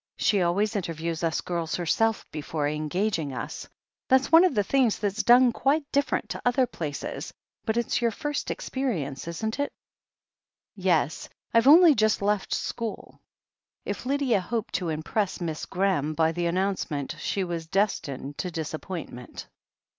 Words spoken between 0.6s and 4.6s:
in terviews us girls herself before engaging us. That's one of